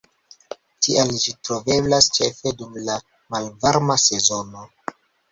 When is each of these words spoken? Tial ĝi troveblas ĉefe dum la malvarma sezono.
Tial 0.85 1.11
ĝi 1.23 1.33
troveblas 1.49 2.07
ĉefe 2.15 2.53
dum 2.61 2.79
la 2.87 2.95
malvarma 3.35 3.99
sezono. 4.05 4.65